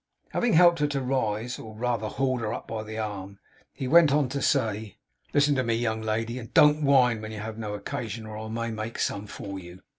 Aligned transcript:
Having 0.29 0.53
helped 0.53 0.79
her 0.79 0.87
to 0.87 0.99
rise, 0.99 1.59
or 1.59 1.75
rather 1.75 2.07
hauled 2.07 2.41
her 2.41 2.51
up 2.51 2.67
by 2.67 2.81
the 2.81 2.97
arm, 2.97 3.37
he 3.71 3.87
went 3.87 4.11
on 4.11 4.29
to 4.29 4.41
say: 4.41 4.97
'Listen 5.31 5.53
to 5.53 5.63
me, 5.63 5.75
young 5.75 6.01
lady; 6.01 6.39
and 6.39 6.51
don't 6.55 6.81
whine 6.81 7.21
when 7.21 7.31
you 7.31 7.39
have 7.39 7.59
no 7.59 7.75
occasion, 7.75 8.25
or 8.25 8.35
I 8.35 8.47
may 8.47 8.71
make 8.71 8.97
some 8.97 9.27
for 9.27 9.59
you. 9.59 9.83